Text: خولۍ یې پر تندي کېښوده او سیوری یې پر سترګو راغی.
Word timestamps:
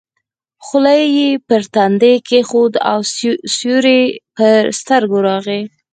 خولۍ 0.65 1.03
یې 1.17 1.29
پر 1.47 1.61
تندي 1.73 2.13
کېښوده 2.27 2.79
او 2.91 2.99
سیوری 3.55 4.01
یې 4.07 4.11
پر 4.35 4.61
سترګو 4.79 5.17
راغی. 5.27 5.61